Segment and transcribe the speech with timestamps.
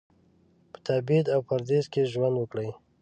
[0.71, 2.69] په تبعید او پردیس کې ژوند وکړي.